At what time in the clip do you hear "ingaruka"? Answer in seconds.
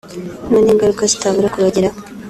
0.73-1.03